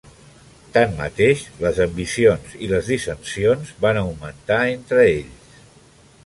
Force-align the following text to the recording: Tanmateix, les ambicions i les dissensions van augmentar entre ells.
Tanmateix, 0.77 1.43
les 1.65 1.81
ambicions 1.85 2.55
i 2.67 2.71
les 2.71 2.89
dissensions 2.95 3.75
van 3.85 4.01
augmentar 4.03 4.59
entre 4.73 5.05
ells. 5.13 5.63